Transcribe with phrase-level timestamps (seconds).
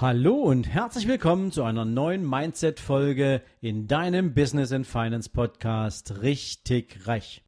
[0.00, 7.06] Hallo und herzlich willkommen zu einer neuen Mindset-Folge in deinem Business and Finance Podcast Richtig
[7.06, 7.44] Reich.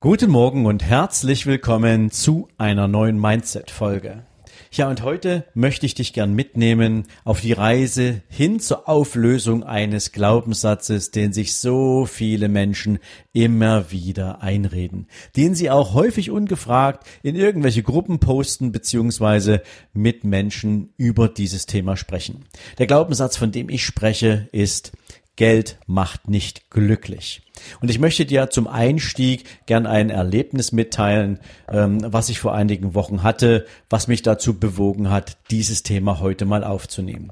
[0.00, 4.26] Guten Morgen und herzlich willkommen zu einer neuen Mindset-Folge.
[4.70, 10.12] Ja, und heute möchte ich dich gern mitnehmen auf die Reise hin zur Auflösung eines
[10.12, 12.98] Glaubenssatzes, den sich so viele Menschen
[13.32, 15.06] immer wieder einreden,
[15.36, 19.62] den sie auch häufig ungefragt in irgendwelche Gruppen posten beziehungsweise
[19.94, 22.44] mit Menschen über dieses Thema sprechen.
[22.76, 24.92] Der Glaubenssatz, von dem ich spreche, ist
[25.38, 27.42] Geld macht nicht glücklich.
[27.80, 31.38] Und ich möchte dir zum Einstieg gern ein Erlebnis mitteilen,
[31.68, 36.44] ähm, was ich vor einigen Wochen hatte, was mich dazu bewogen hat, dieses Thema heute
[36.44, 37.30] mal aufzunehmen.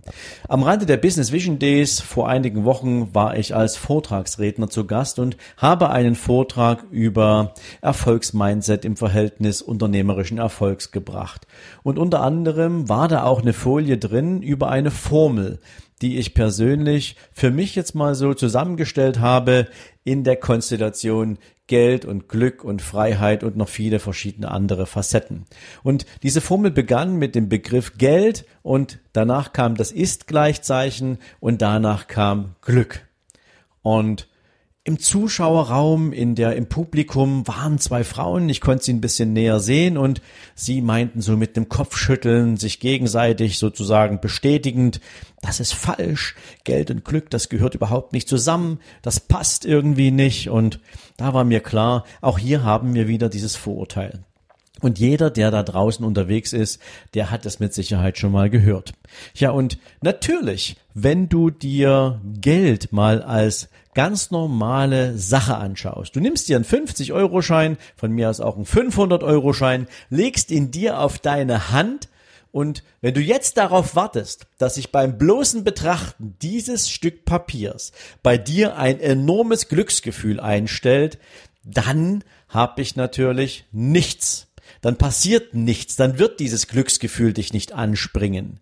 [0.49, 5.19] Am Rande der Business Vision Days vor einigen Wochen war ich als Vortragsredner zu Gast
[5.19, 11.49] und habe einen Vortrag über Erfolgsmindset im Verhältnis unternehmerischen Erfolgs gebracht.
[11.83, 15.59] Und unter anderem war da auch eine Folie drin über eine Formel,
[16.03, 19.69] die ich persönlich für mich jetzt mal so zusammengestellt habe
[20.05, 25.47] in der Konstellation Geld und Glück und Freiheit und noch viele verschiedene andere Facetten.
[25.83, 32.07] Und diese Formel begann mit dem Begriff Geld und danach kam das Ist-Gleichzeichen und danach
[32.07, 33.07] kam Glück.
[33.83, 34.29] Und
[34.87, 39.59] im Zuschauerraum, in der, im Publikum waren zwei Frauen, ich konnte sie ein bisschen näher
[39.59, 40.23] sehen und
[40.55, 45.01] sie meinten so mit dem Kopfschütteln, sich gegenseitig sozusagen bestätigend,
[45.43, 50.51] das ist falsch, Geld und Glück, das gehört überhaupt nicht zusammen, das passt irgendwie nicht
[50.51, 50.79] und
[51.17, 54.25] da war mir klar, auch hier haben wir wieder dieses Vorurteil.
[54.83, 56.81] Und jeder, der da draußen unterwegs ist,
[57.15, 58.93] der hat es mit Sicherheit schon mal gehört.
[59.35, 66.15] Ja, und natürlich, wenn du dir Geld mal als ganz normale Sache anschaust.
[66.15, 71.19] Du nimmst dir einen 50-Euro-Schein, von mir aus auch einen 500-Euro-Schein, legst ihn dir auf
[71.19, 72.09] deine Hand
[72.53, 77.93] und wenn du jetzt darauf wartest, dass sich beim bloßen Betrachten dieses Stück Papiers
[78.23, 81.19] bei dir ein enormes Glücksgefühl einstellt,
[81.65, 84.47] dann habe ich natürlich nichts.
[84.81, 88.61] Dann passiert nichts, dann wird dieses Glücksgefühl dich nicht anspringen.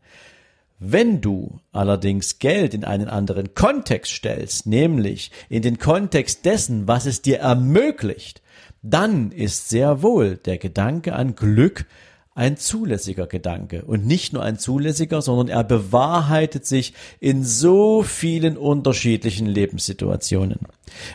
[0.87, 7.07] Wenn du allerdings Geld in einen anderen Kontext stellst, nämlich in den Kontext dessen, was
[7.07, 8.43] es dir ermöglicht,
[8.83, 11.87] dann ist sehr wohl der Gedanke an Glück
[12.35, 13.85] ein zulässiger Gedanke.
[13.85, 20.59] Und nicht nur ein zulässiger, sondern er bewahrheitet sich in so vielen unterschiedlichen Lebenssituationen.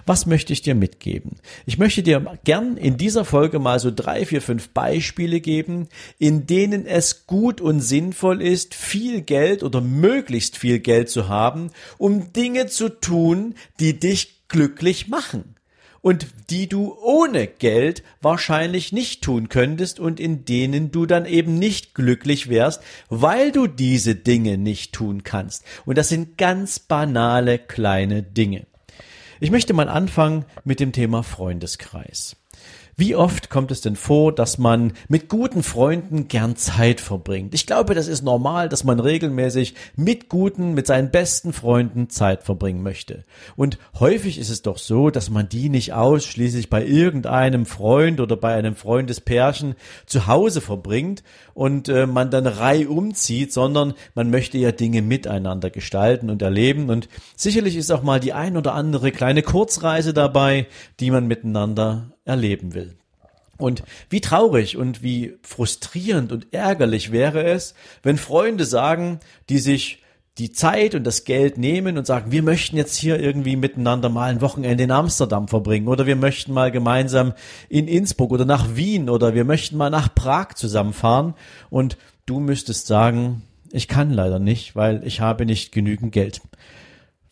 [0.06, 1.38] Was möchte ich dir mitgeben?
[1.66, 6.48] Ich möchte dir gern in dieser Folge mal so drei, vier, fünf Beispiele geben, in
[6.48, 12.32] denen es gut und sinnvoll ist, viel Geld oder möglichst viel Geld zu haben, um
[12.32, 15.56] Dinge zu tun, die dich glücklich machen
[16.02, 21.56] und die du ohne Geld wahrscheinlich nicht tun könntest und in denen du dann eben
[21.56, 25.64] nicht glücklich wärst, weil du diese Dinge nicht tun kannst.
[25.86, 28.66] Und das sind ganz banale kleine Dinge.
[29.40, 32.36] Ich möchte mal anfangen mit dem Thema Freundeskreis.
[33.00, 37.54] Wie oft kommt es denn vor, dass man mit guten Freunden gern Zeit verbringt?
[37.54, 42.44] Ich glaube, das ist normal, dass man regelmäßig mit guten, mit seinen besten Freunden Zeit
[42.44, 43.24] verbringen möchte.
[43.56, 48.36] Und häufig ist es doch so, dass man die nicht ausschließlich bei irgendeinem Freund oder
[48.36, 54.58] bei einem Freundespärchen zu Hause verbringt und äh, man dann Reihe umzieht, sondern man möchte
[54.58, 56.90] ja Dinge miteinander gestalten und erleben.
[56.90, 60.68] Und sicherlich ist auch mal die ein oder andere kleine Kurzreise dabei,
[61.00, 62.96] die man miteinander erleben will.
[63.58, 69.20] Und wie traurig und wie frustrierend und ärgerlich wäre es, wenn Freunde sagen,
[69.50, 70.02] die sich
[70.38, 74.32] die Zeit und das Geld nehmen und sagen, wir möchten jetzt hier irgendwie miteinander mal
[74.32, 77.34] ein Wochenende in Amsterdam verbringen oder wir möchten mal gemeinsam
[77.68, 81.34] in Innsbruck oder nach Wien oder wir möchten mal nach Prag zusammenfahren
[81.70, 83.42] und du müsstest sagen,
[83.72, 86.42] ich kann leider nicht, weil ich habe nicht genügend Geld.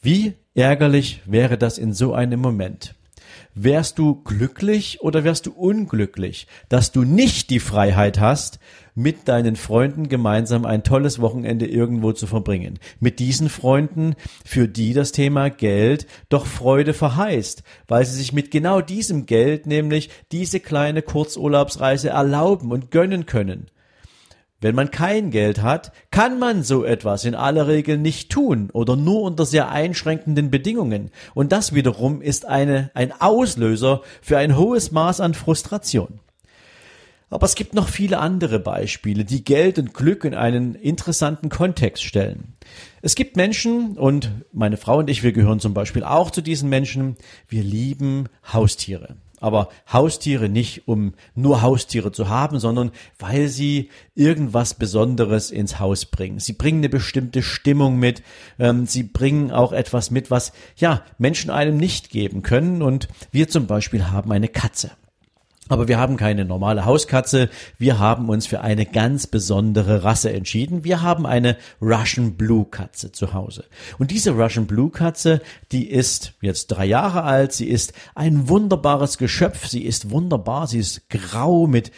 [0.01, 2.93] Wie ärgerlich wäre das in so einem Moment?
[3.59, 8.59] Wärst du glücklich oder wärst du unglücklich, dass du nicht die Freiheit hast,
[8.93, 12.77] mit deinen Freunden gemeinsam ein tolles Wochenende irgendwo zu verbringen.
[12.99, 14.13] Mit diesen Freunden,
[14.45, 19.65] für die das Thema Geld doch Freude verheißt, weil sie sich mit genau diesem Geld
[19.65, 23.71] nämlich diese kleine Kurzurlaubsreise erlauben und gönnen können.
[24.59, 28.95] Wenn man kein Geld hat, kann man so etwas in aller Regel nicht tun oder
[28.95, 31.11] nur unter sehr einschränkenden Bedingungen.
[31.35, 36.19] Und das wiederum ist eine, ein Auslöser für ein hohes Maß an Frustration.
[37.29, 42.03] Aber es gibt noch viele andere Beispiele, die Geld und Glück in einen interessanten Kontext
[42.03, 42.55] stellen.
[43.01, 46.69] Es gibt Menschen, und meine Frau und ich, wir gehören zum Beispiel auch zu diesen
[46.69, 47.17] Menschen,
[47.49, 49.17] wir lieben Haustiere.
[49.39, 56.05] Aber Haustiere nicht, um nur Haustiere zu haben, sondern weil sie irgendwas Besonderes ins Haus
[56.05, 56.39] bringen.
[56.39, 58.23] Sie bringen eine bestimmte Stimmung mit.
[58.59, 62.81] Ähm, sie bringen auch etwas mit, was ja Menschen einem nicht geben können.
[62.81, 64.91] Und wir zum Beispiel haben eine Katze.
[65.69, 67.49] Aber wir haben keine normale Hauskatze.
[67.77, 70.83] Wir haben uns für eine ganz besondere Rasse entschieden.
[70.83, 73.65] Wir haben eine Russian Blue Katze zu Hause.
[73.97, 75.41] Und diese Russian Blue Katze,
[75.71, 77.53] die ist jetzt drei Jahre alt.
[77.53, 79.67] Sie ist ein wunderbares Geschöpf.
[79.67, 80.67] Sie ist wunderbar.
[80.67, 81.91] Sie ist grau mit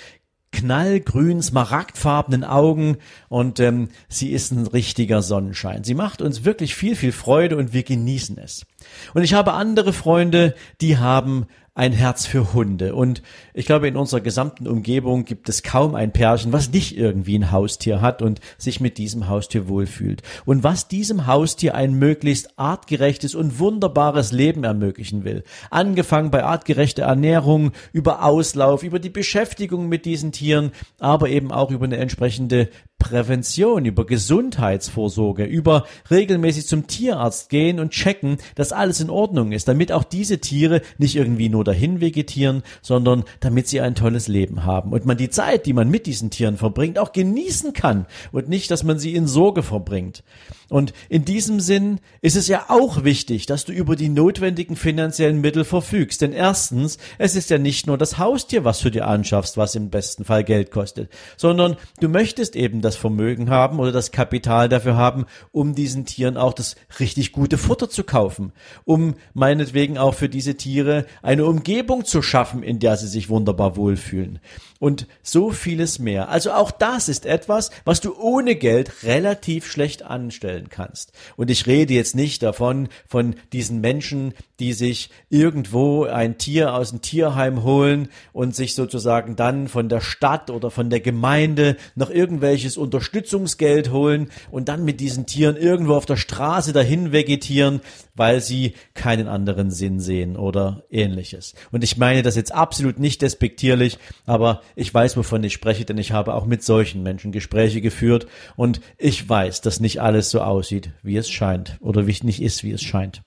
[0.51, 5.83] knallgrün, smaragdfarbenen Augen und ähm, sie ist ein richtiger Sonnenschein.
[5.83, 8.65] Sie macht uns wirklich viel, viel Freude und wir genießen es.
[9.13, 11.45] Und ich habe andere Freunde, die haben
[11.79, 12.93] ein Herz für Hunde.
[12.93, 13.23] Und
[13.53, 17.51] ich glaube, in unserer gesamten Umgebung gibt es kaum ein Pärchen, was nicht irgendwie ein
[17.53, 20.21] Haustier hat und sich mit diesem Haustier wohlfühlt.
[20.43, 25.45] Und was diesem Haustier ein möglichst artgerechtes und wunderbares Leben ermöglichen will.
[25.71, 31.71] Angefangen bei artgerechter Ernährung, über Auslauf, über die Beschäftigung mit diesen Tieren, aber eben auch
[31.71, 32.67] über eine entsprechende
[32.99, 39.69] Prävention, über Gesundheitsvorsorge, über regelmäßig zum Tierarzt gehen und checken, dass alles in Ordnung ist,
[39.69, 44.65] damit auch diese Tiere nicht irgendwie nur dahin vegetieren, sondern damit sie ein tolles Leben
[44.65, 48.49] haben und man die Zeit, die man mit diesen Tieren verbringt, auch genießen kann und
[48.49, 50.23] nicht, dass man sie in Sorge verbringt.
[50.69, 55.41] Und in diesem Sinn ist es ja auch wichtig, dass du über die notwendigen finanziellen
[55.41, 56.21] Mittel verfügst.
[56.21, 59.89] Denn erstens, es ist ja nicht nur das Haustier, was du dir anschaffst, was im
[59.89, 64.95] besten Fall Geld kostet, sondern du möchtest eben das Vermögen haben oder das Kapital dafür
[64.95, 68.53] haben, um diesen Tieren auch das richtig gute Futter zu kaufen,
[68.85, 73.75] um meinetwegen auch für diese Tiere eine Umgebung zu schaffen, in der sie sich wunderbar
[73.75, 74.39] wohlfühlen
[74.79, 76.29] und so vieles mehr.
[76.29, 81.11] Also auch das ist etwas, was du ohne Geld relativ schlecht anstellen kannst.
[81.35, 86.91] Und ich rede jetzt nicht davon, von diesen Menschen, die sich irgendwo ein Tier aus
[86.91, 92.09] dem Tierheim holen und sich sozusagen dann von der Stadt oder von der Gemeinde noch
[92.09, 97.81] irgendwelches Unterstützungsgeld holen und dann mit diesen Tieren irgendwo auf der Straße dahin vegetieren,
[98.15, 101.38] weil sie keinen anderen Sinn sehen oder ähnliches.
[101.71, 105.97] Und ich meine das jetzt absolut nicht despektierlich, aber ich weiß, wovon ich spreche, denn
[105.97, 110.41] ich habe auch mit solchen Menschen Gespräche geführt und ich weiß, dass nicht alles so
[110.41, 113.21] aussieht, wie es scheint oder wie nicht ist, wie es scheint.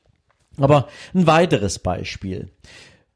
[0.59, 2.51] Aber ein weiteres Beispiel.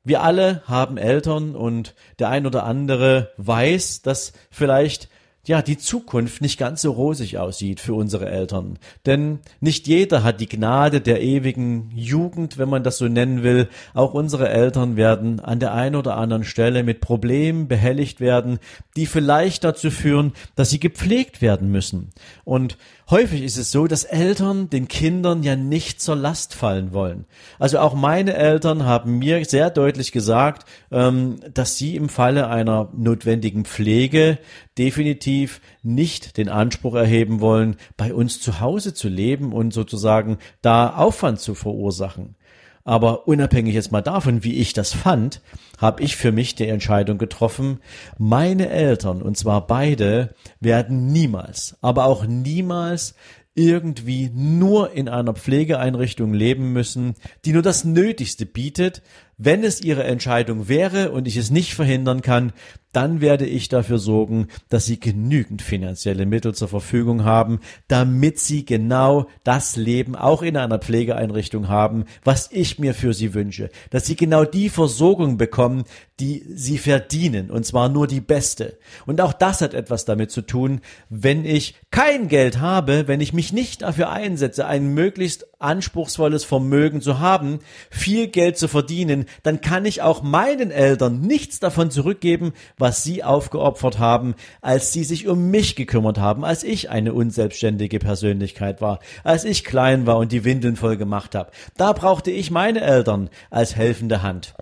[0.04, 5.08] Wir alle haben Eltern und der ein oder andere weiß, dass vielleicht
[5.48, 8.78] ja, die Zukunft nicht ganz so rosig aussieht für unsere Eltern.
[9.06, 13.68] Denn nicht jeder hat die Gnade der ewigen Jugend, wenn man das so nennen will.
[13.94, 18.58] Auch unsere Eltern werden an der einen oder anderen Stelle mit Problemen behelligt werden,
[18.96, 22.10] die vielleicht dazu führen, dass sie gepflegt werden müssen.
[22.44, 22.76] Und
[23.10, 27.26] häufig ist es so, dass Eltern den Kindern ja nicht zur Last fallen wollen.
[27.58, 32.90] Also auch meine Eltern haben mir sehr deutlich gesagt, ähm, dass sie im Falle einer
[32.96, 34.38] notwendigen Pflege
[34.78, 40.96] definitiv nicht den Anspruch erheben wollen, bei uns zu Hause zu leben und sozusagen da
[40.96, 42.36] Aufwand zu verursachen.
[42.84, 45.40] Aber unabhängig jetzt mal davon, wie ich das fand,
[45.78, 47.80] habe ich für mich die Entscheidung getroffen,
[48.18, 53.14] meine Eltern, und zwar beide, werden niemals, aber auch niemals
[53.56, 59.02] irgendwie nur in einer Pflegeeinrichtung leben müssen, die nur das Nötigste bietet,
[59.38, 62.52] wenn es ihre Entscheidung wäre und ich es nicht verhindern kann,
[62.96, 68.64] dann werde ich dafür sorgen, dass sie genügend finanzielle Mittel zur Verfügung haben, damit sie
[68.64, 74.06] genau das Leben auch in einer Pflegeeinrichtung haben, was ich mir für sie wünsche, dass
[74.06, 75.84] sie genau die Versorgung bekommen,
[76.20, 78.78] die sie verdienen, und zwar nur die beste.
[79.04, 83.34] Und auch das hat etwas damit zu tun, wenn ich kein Geld habe, wenn ich
[83.34, 87.58] mich nicht dafür einsetze, ein möglichst anspruchsvolles Vermögen zu haben,
[87.90, 93.22] viel Geld zu verdienen, dann kann ich auch meinen Eltern nichts davon zurückgeben, was sie
[93.24, 99.00] aufgeopfert haben, als sie sich um mich gekümmert haben, als ich eine unselbstständige Persönlichkeit war,
[99.24, 101.50] als ich klein war und die Windeln voll gemacht habe.
[101.76, 104.54] Da brauchte ich meine Eltern als helfende Hand.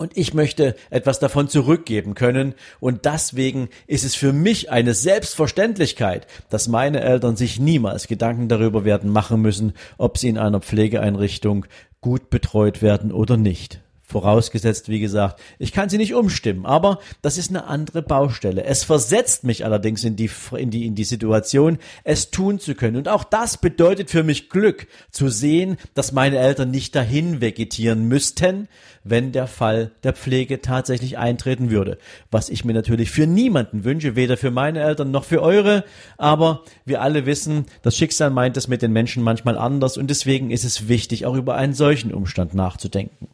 [0.00, 2.54] Und ich möchte etwas davon zurückgeben können.
[2.80, 8.86] Und deswegen ist es für mich eine Selbstverständlichkeit, dass meine Eltern sich niemals Gedanken darüber
[8.86, 11.66] werden machen müssen, ob sie in einer Pflegeeinrichtung
[12.00, 13.80] gut betreut werden oder nicht.
[14.10, 18.64] Vorausgesetzt, wie gesagt, ich kann sie nicht umstimmen, aber das ist eine andere Baustelle.
[18.64, 22.96] Es versetzt mich allerdings in die, in die, in die Situation, es tun zu können.
[22.96, 28.08] Und auch das bedeutet für mich Glück, zu sehen, dass meine Eltern nicht dahin vegetieren
[28.08, 28.66] müssten,
[29.04, 31.96] wenn der Fall der Pflege tatsächlich eintreten würde.
[32.32, 35.84] Was ich mir natürlich für niemanden wünsche, weder für meine Eltern noch für eure,
[36.18, 40.50] aber wir alle wissen, das Schicksal meint es mit den Menschen manchmal anders und deswegen
[40.50, 43.28] ist es wichtig, auch über einen solchen Umstand nachzudenken.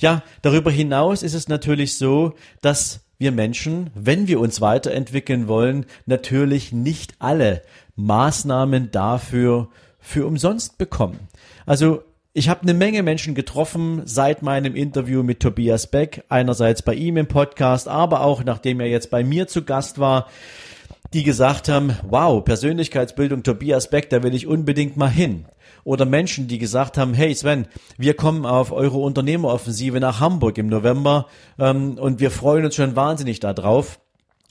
[0.00, 5.86] Ja, darüber hinaus ist es natürlich so, dass wir Menschen, wenn wir uns weiterentwickeln wollen,
[6.04, 7.62] natürlich nicht alle
[7.96, 11.28] Maßnahmen dafür für umsonst bekommen.
[11.64, 12.02] Also
[12.34, 17.16] ich habe eine Menge Menschen getroffen seit meinem Interview mit Tobias Beck, einerseits bei ihm
[17.16, 20.28] im Podcast, aber auch nachdem er jetzt bei mir zu Gast war,
[21.14, 25.46] die gesagt haben, wow, Persönlichkeitsbildung Tobias Beck, da will ich unbedingt mal hin.
[25.86, 30.66] Oder Menschen, die gesagt haben, hey Sven, wir kommen auf eure Unternehmeroffensive nach Hamburg im
[30.66, 31.28] November
[31.60, 34.00] ähm, und wir freuen uns schon wahnsinnig darauf.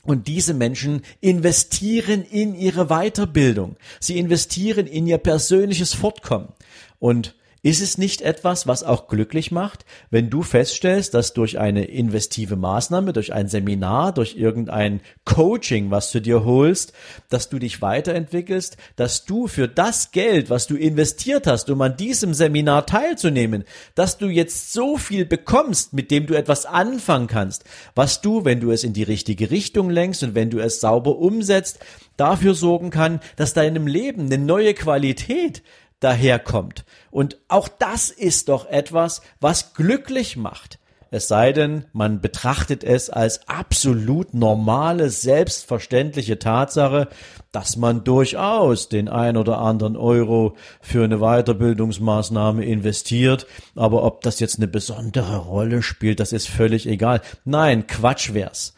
[0.04, 3.76] Und diese Menschen investieren in ihre Weiterbildung.
[4.00, 6.54] Sie investieren in ihr persönliches Fortkommen.
[7.00, 11.86] Und ist es nicht etwas, was auch glücklich macht, wenn du feststellst, dass durch eine
[11.86, 16.94] investive Maßnahme, durch ein Seminar, durch irgendein Coaching, was du dir holst,
[17.30, 21.98] dass du dich weiterentwickelst, dass du für das Geld, was du investiert hast, um an
[21.98, 23.64] diesem Seminar teilzunehmen,
[23.96, 27.64] dass du jetzt so viel bekommst, mit dem du etwas anfangen kannst,
[27.96, 31.18] was du, wenn du es in die richtige Richtung lenkst und wenn du es sauber
[31.18, 31.80] umsetzt,
[32.16, 35.64] dafür sorgen kann, dass deinem Leben eine neue Qualität
[36.00, 36.86] daherkommt.
[37.12, 40.80] Und auch das ist doch etwas, was glücklich macht.
[41.12, 47.08] Es sei denn, man betrachtet es als absolut normale, selbstverständliche Tatsache,
[47.54, 53.48] dass man durchaus den ein oder anderen Euro für eine Weiterbildungsmaßnahme investiert.
[53.76, 57.22] Aber ob das jetzt eine besondere Rolle spielt, das ist völlig egal.
[57.46, 58.74] Nein, Quatsch wär's.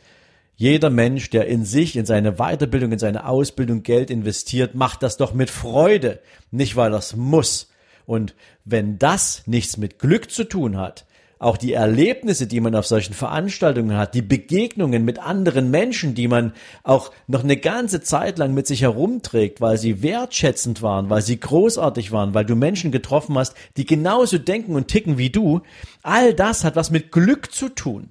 [0.60, 5.16] Jeder Mensch, der in sich, in seine Weiterbildung, in seine Ausbildung Geld investiert, macht das
[5.16, 7.70] doch mit Freude, nicht weil das muss.
[8.08, 8.34] Und
[8.66, 11.06] wenn das nichts mit Glück zu tun hat,
[11.38, 16.28] auch die Erlebnisse, die man auf solchen Veranstaltungen hat, die Begegnungen mit anderen Menschen, die
[16.28, 21.22] man auch noch eine ganze Zeit lang mit sich herumträgt, weil sie wertschätzend waren, weil
[21.22, 25.62] sie großartig waren, weil du Menschen getroffen hast, die genauso denken und ticken wie du,
[26.02, 28.10] all das hat was mit Glück zu tun.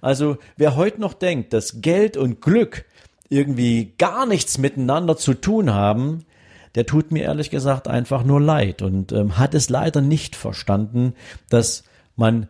[0.00, 2.84] Also wer heute noch denkt, dass Geld und Glück
[3.28, 6.24] irgendwie gar nichts miteinander zu tun haben,
[6.74, 11.14] der tut mir ehrlich gesagt einfach nur leid und ähm, hat es leider nicht verstanden,
[11.48, 11.84] dass
[12.16, 12.48] man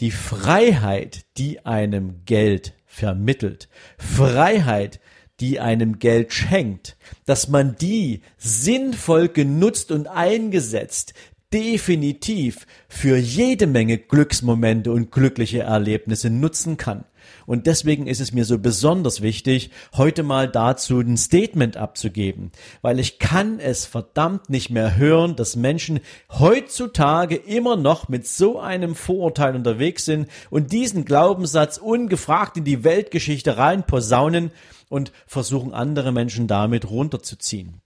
[0.00, 5.00] die Freiheit, die einem Geld vermittelt, Freiheit,
[5.40, 11.14] die einem Geld schenkt, dass man die sinnvoll genutzt und eingesetzt,
[11.52, 17.04] definitiv für jede Menge Glücksmomente und glückliche Erlebnisse nutzen kann.
[17.46, 22.52] Und deswegen ist es mir so besonders wichtig, heute mal dazu ein Statement abzugeben,
[22.82, 28.58] weil ich kann es verdammt nicht mehr hören, dass Menschen heutzutage immer noch mit so
[28.58, 34.50] einem Vorurteil unterwegs sind und diesen Glaubenssatz ungefragt in die Weltgeschichte rein posaunen
[34.88, 37.80] und versuchen andere Menschen damit runterzuziehen.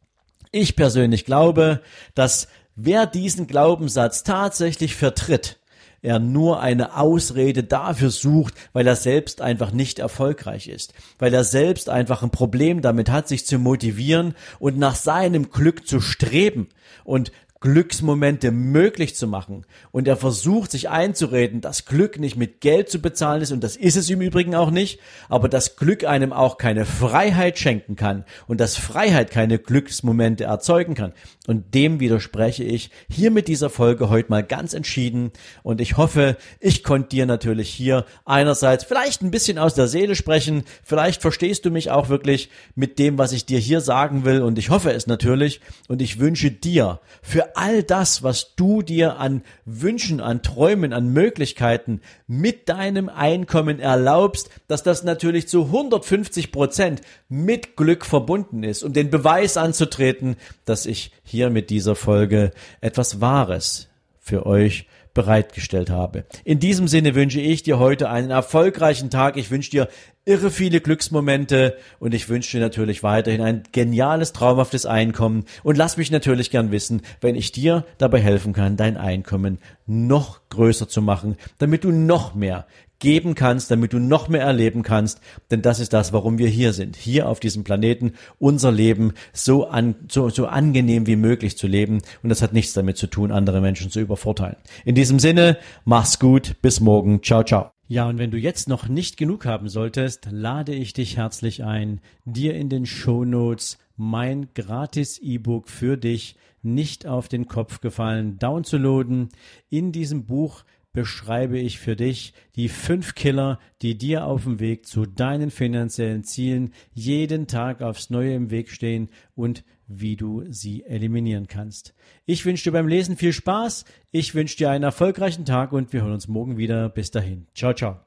[0.52, 1.80] Ich persönlich glaube,
[2.14, 5.59] dass Wer diesen Glaubenssatz tatsächlich vertritt,
[6.02, 11.45] er nur eine Ausrede dafür sucht, weil er selbst einfach nicht erfolgreich ist, weil er
[11.45, 16.69] selbst einfach ein Problem damit hat, sich zu motivieren und nach seinem Glück zu streben.
[17.04, 17.33] Und
[17.64, 19.64] Glücksmomente möglich zu machen.
[19.90, 23.75] Und er versucht sich einzureden, dass Glück nicht mit Geld zu bezahlen ist, und das
[23.76, 28.26] ist es im Übrigen auch nicht, aber dass Glück einem auch keine Freiheit schenken kann
[28.47, 31.14] und dass Freiheit keine Glücksmomente erzeugen kann.
[31.47, 35.33] Und dem widerspreche ich hier mit dieser Folge heute mal ganz entschieden.
[35.62, 40.16] Und ich hoffe, ich konnte dir natürlich hier einerseits vielleicht ein bisschen aus der Seele
[40.16, 40.64] sprechen.
[40.83, 44.42] Vielleicht verstehst du mich auch wirklich mit dem, was ich dir hier sagen will.
[44.42, 45.62] Und ich hoffe es natürlich.
[45.88, 51.12] Und ich wünsche dir für all das, was du dir an Wünschen, an Träumen, an
[51.12, 58.82] Möglichkeiten mit deinem Einkommen erlaubst, dass das natürlich zu 150 Prozent mit Glück verbunden ist,
[58.82, 63.88] um den Beweis anzutreten, dass ich hier mit dieser Folge etwas Wahres
[64.20, 66.25] für euch bereitgestellt habe.
[66.44, 69.37] In diesem Sinne wünsche ich dir heute einen erfolgreichen Tag.
[69.37, 69.88] Ich wünsche dir
[70.26, 75.97] irre viele Glücksmomente und ich wünsche dir natürlich weiterhin ein geniales, traumhaftes Einkommen und lass
[75.97, 81.02] mich natürlich gern wissen, wenn ich dir dabei helfen kann, dein Einkommen noch größer zu
[81.02, 82.66] machen, damit du noch mehr
[83.04, 85.20] geben kannst, damit du noch mehr erleben kannst.
[85.50, 86.96] Denn das ist das, warum wir hier sind.
[86.96, 92.00] Hier auf diesem Planeten unser Leben so, an, so, so angenehm wie möglich zu leben.
[92.23, 94.56] Und das hat nichts damit zu tun, andere Menschen zu übervorteilen.
[94.87, 96.56] In diesem Sinne, mach's gut.
[96.62, 97.23] Bis morgen.
[97.23, 97.70] Ciao, ciao.
[97.88, 102.00] Ja, und wenn du jetzt noch nicht genug haben solltest, lade ich dich herzlich ein,
[102.25, 108.38] dir in den Show Notes mein gratis E-Book für dich nicht auf den Kopf gefallen
[108.38, 109.28] downzuladen.
[109.68, 114.86] In diesem Buch beschreibe ich für dich die fünf Killer, die dir auf dem Weg
[114.86, 120.84] zu deinen finanziellen Zielen jeden Tag aufs Neue im Weg stehen und wie du sie
[120.84, 121.94] eliminieren kannst.
[122.24, 126.00] Ich wünsche dir beim Lesen viel Spaß, ich wünsche dir einen erfolgreichen Tag und wir
[126.00, 126.88] hören uns morgen wieder.
[126.88, 127.48] Bis dahin.
[127.54, 128.00] Ciao, ciao.